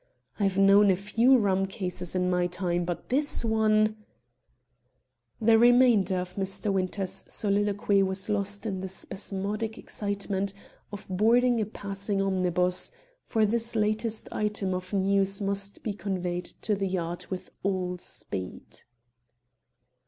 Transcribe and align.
I've 0.39 0.57
known 0.57 0.89
a 0.89 0.95
few 0.95 1.37
rum 1.37 1.67
cases 1.67 2.15
in 2.15 2.27
my 2.27 2.47
time, 2.47 2.85
but 2.85 3.09
this 3.09 3.45
one" 3.45 3.97
The 5.49 5.59
remainder 5.59 6.15
of 6.17 6.33
Mr. 6.37 6.73
Winter's 6.73 7.23
soliloquy 7.27 8.01
was 8.01 8.27
lost 8.27 8.65
in 8.65 8.79
the 8.81 8.87
spasmodic 8.87 9.77
excitement 9.77 10.55
of 10.91 11.05
boarding 11.07 11.61
a 11.61 11.67
passing 11.67 12.19
omnibus, 12.19 12.91
for 13.27 13.45
this 13.45 13.75
latest 13.75 14.27
item 14.31 14.73
of 14.73 14.91
news 14.91 15.39
must 15.39 15.83
be 15.83 15.93
conveyed 15.93 16.45
to 16.45 16.73
the 16.73 16.87
Yard 16.87 17.27
with 17.29 17.51
all 17.61 17.99
speed. 17.99 18.81